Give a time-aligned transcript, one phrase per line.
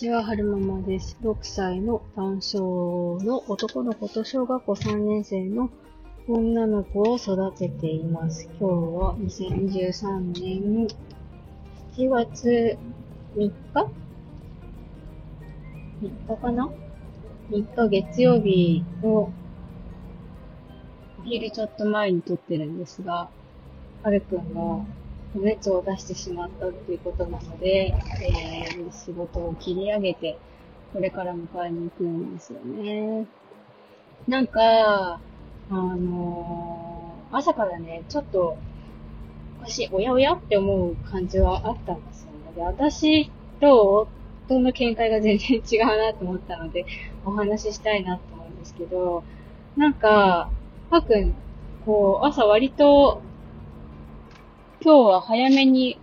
[0.00, 1.18] ちは、はるままです。
[1.22, 5.68] 6歳の男性の男の子と小学校3年生の
[6.26, 8.48] 女の子を育てています。
[8.58, 10.88] 今日は2023年
[11.98, 12.78] 7月
[13.36, 13.52] 3日
[16.00, 16.70] ?3 日かな
[17.50, 19.32] ?3 日月曜日のお
[21.26, 23.28] 昼ちょっと前に撮ってるんですが、
[24.02, 24.82] はるくんが
[25.34, 30.38] 熱を出してしまったっていうことなので、えー、仕事を切り上げて、
[30.92, 33.26] これから迎えに行くんですよね。
[34.26, 35.20] なんか、
[35.70, 38.56] あのー、朝からね、ちょっと、
[39.62, 42.38] 私、おやおやって思う感じはあったんですよね。
[42.56, 44.08] で、私と
[44.48, 46.86] 夫の見解が全然違うなと思ったので、
[47.24, 49.22] お話ししたいなと思うんですけど、
[49.76, 50.50] なんか、
[50.90, 51.34] はくん、
[51.86, 53.22] こう、朝割と
[54.82, 55.98] 今日は早めに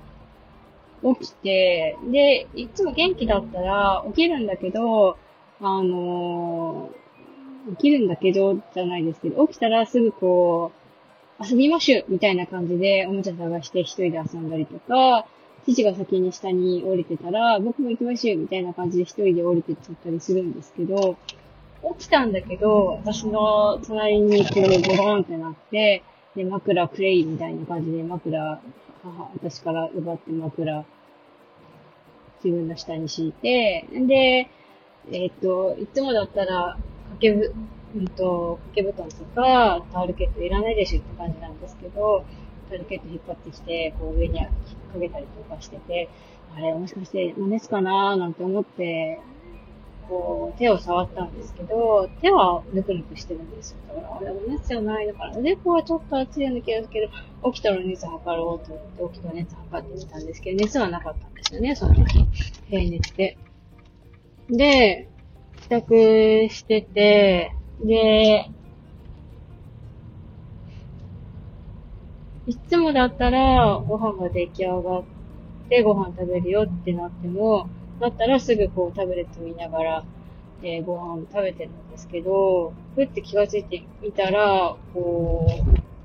[1.02, 5.18] 起きて、で、いつも元気だったら起きるんだけど、
[5.60, 10.72] あのー、起きるんだけど、じゃないですけど、起きたらすぐこ
[11.40, 15.26] う、遊びましゅみたいな感じでおもちゃ探して一人で遊んだりとか、
[15.66, 21.18] 父が先に下に降りてたら、僕も行きましょうみたいな感じで一人で降りてっちゃったりするんですけど、
[21.98, 26.04] 起きたんだけど、私の隣にこうゴロンってなって、
[26.38, 28.62] で、枕プレイみたいな感じで枕、
[29.04, 30.86] 母、私から奪って枕、
[32.44, 34.48] 自分の下に敷いて、で、
[35.12, 36.78] えっ、と、いつもだったら、
[37.10, 37.56] 掛けぶ、
[37.96, 42.24] うんと、掛け布団とか、タオルケットいらないでしょって感じなんですけど、
[42.70, 44.48] タオルケット引っ張ってきて、こう上に引っ
[44.94, 46.08] 掛けたりとかしてて、
[46.56, 49.20] あれ、もしかして、真似すかなーなんて思って、
[50.08, 53.96] こう、手を触ったんですけど、手はぬくぬくしてるんですよ。
[53.96, 55.40] だから、あれ、お熱じゃないのかな。
[55.40, 57.02] 猫はちょっと熱いような気がするけ
[57.44, 62.26] ど、起きたら熱測ろうと思って、起きたら熱測ってみたんですけど、熱はなかったんですよね、その時。
[62.70, 63.38] 平熱で。
[64.50, 65.10] で、
[65.62, 65.94] 帰宅
[66.50, 67.52] してて、
[67.84, 68.50] で、
[72.46, 75.04] いつもだったら、ご飯が出来上がっ
[75.68, 80.06] て、ご飯食べるよってなっても、だったらすぐこうタブレット見ながら、
[80.62, 85.48] えー、ご飯を食べてるんですけど、ふって気がついてみたら、こ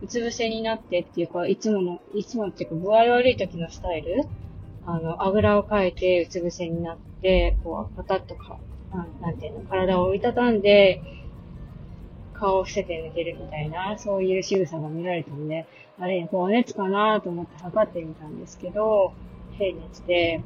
[0.01, 4.25] う、うつ伏せになってっていうか、いつもの、いつもっていうか、具合悪い時のスタイル
[4.85, 8.59] あの、あぐらをかいてうつ伏せになって、こう、パタッとか、
[9.21, 11.03] なんていうの、体を折りたたんで、
[12.35, 15.67] 顔を伏せて寝てるみたいな、そういう仕草が見られたんで、
[16.01, 19.13] あれ、こう、熱かなと思って測ってみたんですけど、
[19.57, 20.43] 平熱で、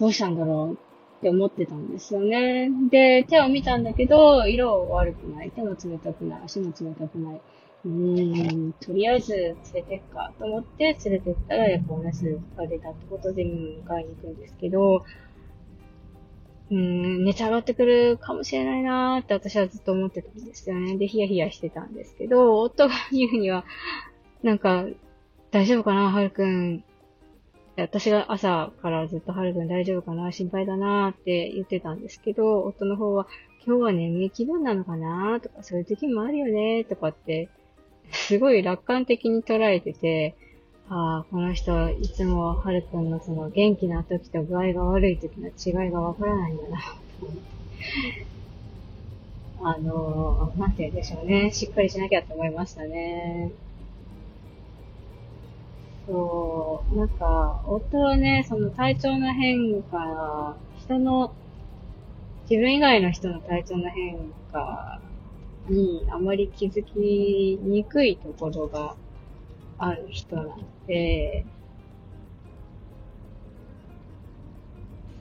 [0.00, 0.74] どうしたんだろう
[1.18, 2.70] って思ってたんですよね。
[2.90, 5.50] で、手を見たんだけど、色悪くない。
[5.50, 6.40] 手も冷たくない。
[6.46, 7.40] 足も冷たくない。
[7.84, 12.24] うーん、とりあえず連れてっかと思って連れてったら、やっぱお熱
[12.56, 15.04] が出たってことで迎えに行くんですけど、
[16.70, 20.96] うーん、熱上がってくるかもしれないなーって私はずっと思ってたんですよね。
[20.96, 23.64] で、ヒヤヒヤしてたんですけど、夫が言うには、
[24.42, 24.86] なんか、
[25.50, 26.84] 大丈夫かな、はるくん。
[27.76, 33.26] 私が朝からずっとはるくん大丈夫かな心配だなって言ってたんですけど、夫の方は、
[33.66, 37.48] 今日は眠い気分なのかなとか、そういう時もあるよねとかって、
[38.12, 40.34] すごい楽観的に捉えてて、
[40.88, 46.78] ああ、この人はいつもはるくんのその元気な時と具合が悪い時の違いがわからないんだな。
[49.62, 51.50] あのー、なんて言うんでしょうね。
[51.52, 53.52] しっかりしなきゃと思いましたね。
[56.06, 61.34] そう、なんか、夫はね、その体調の変化、人の、
[62.50, 65.00] 自分以外の人の体調の変化
[65.68, 66.98] にあまり気づき
[67.62, 68.96] にくいところが
[69.78, 70.56] ある人なの
[70.86, 71.46] で、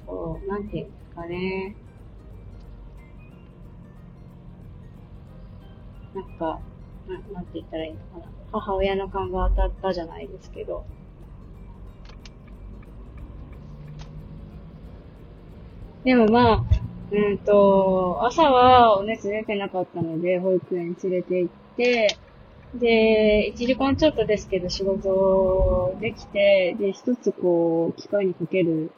[0.05, 1.77] そう、なんていうんですかね。
[6.13, 6.61] なんか、
[7.07, 8.31] ななんて言ったらいいのかな。
[8.51, 10.83] 母親の勘が当たったじゃないですけど。
[16.03, 16.63] でもまあ、
[17.11, 22.17] うんと、朝はお熱出てなかったので、保育園連れて行って、
[22.75, 28.91] で、1時間ちょっとですけど仕事できて、で、一つこう、機械にかける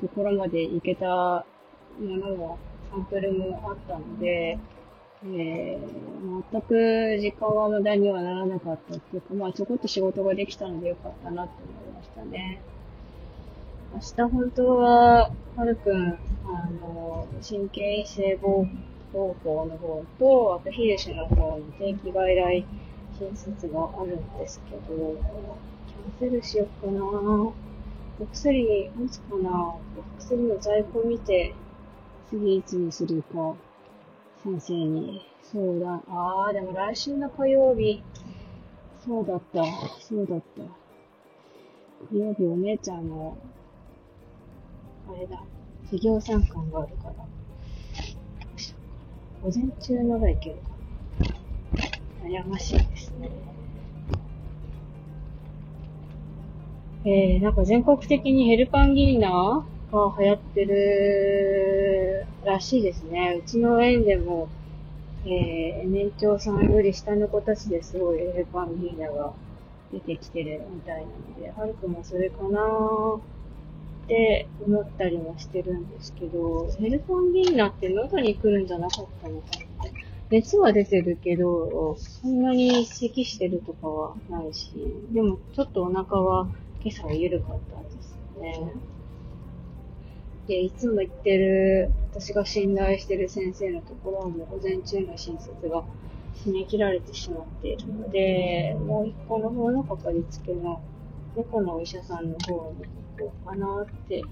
[0.00, 1.44] ところまで行けたも
[2.00, 2.58] のも、
[2.90, 4.58] サンプルもあったので、
[5.24, 12.60] えー、全く時間は無駄にはならなかったっていうか、まあちょこっと仕事ができたのでよかったなって思いましたね。
[13.94, 18.66] 明日本当は、はるくん、あの、神経異性膀
[19.12, 22.64] 胱の方と、あとヒルシュの方の定期外来
[23.18, 25.16] 診察があるんですけど、
[26.18, 27.04] キャンセルしようかな。
[27.04, 29.50] お薬持つかな。
[29.50, 29.78] お
[30.18, 31.54] 薬の在庫見て、
[32.30, 33.54] 次いつにするか、
[34.42, 36.02] 先生に相談。
[36.08, 38.02] ああ、でも来週の火曜日、
[39.06, 39.64] そうだった、
[40.00, 40.62] そうだった。
[42.12, 43.36] 火曜日お姉ちゃんの、
[45.08, 45.44] あれだ、
[45.84, 47.14] 授業参観があるから、
[49.44, 50.70] 午前中ならいけるか
[52.24, 52.28] な。
[52.28, 53.30] 悩ましいですね。
[57.04, 59.64] えー、なんか全国的にヘルパンギーナ？
[59.92, 63.40] が流行ってるらしいですね。
[63.44, 64.48] うちの園でも、
[65.26, 69.32] えー、年長さんより下の子たちですごいヘルパンギーナが
[69.92, 73.20] 出てきてるみたいなので、はるくもそれかなーっ
[74.08, 79.92] て思ったりもしてるんですけど、ヘルパンギーナって喉に来るんじゃなかったのかなって。
[80.30, 84.72] 熱は出てるけど、そんなに咳してるとかはないし、
[85.12, 86.48] でもちょっとお腹は
[86.82, 88.72] 今朝は緩かったんですよね。
[90.46, 95.84] で、いつも行ってる、私が信頼してる先生のところはもう午前中の診察が
[96.44, 100.82] 締め切られてしまっているので、もう一個の方のかかりつけの
[101.36, 102.84] 猫のお医者さんの方に
[103.18, 104.22] 行こうかなって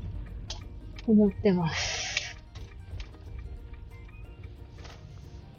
[1.07, 2.37] 思ってます。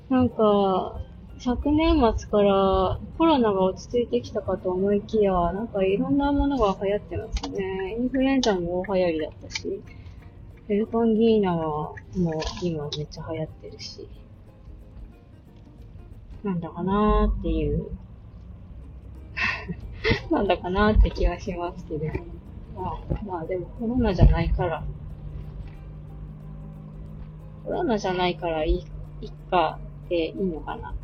[0.10, 1.00] なんか、
[1.40, 7.96] 昨年末からコロナが落ち着いてきたかと思いきや、なんかいろんなものが流行ってますね。
[7.98, 9.82] インフルエンザも大流行りだったし、
[10.72, 14.08] ヘルパンギーナはもう今めっちゃ流行ってるし、
[16.44, 17.88] なんだかなーっていう。
[20.32, 22.06] なんだかなーって気がしますけど、
[22.74, 24.82] まあ、まあでもコロナじゃないから、
[27.66, 28.86] コロナじゃないからいい、
[29.20, 29.78] いっか
[30.08, 30.92] でいいのかな。
[30.92, 30.96] よ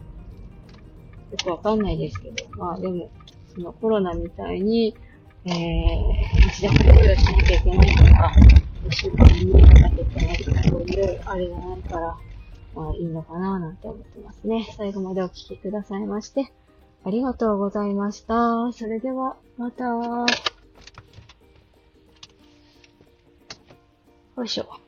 [1.43, 3.09] くわかんないですけど、まあでも、
[3.53, 4.95] そのコロナみたいに、
[5.43, 5.53] えー、
[6.51, 8.31] 日常活用しなきゃいけないとか、
[8.85, 12.17] 一週間にかけないとか、そういうあれがないから、
[12.75, 14.67] まあいいのかななんて思ってますね。
[14.77, 16.51] 最後までお聞きくださいまして、
[17.03, 18.71] ありがとうございました。
[18.73, 19.85] それでは、また。
[24.37, 24.86] よいしょ。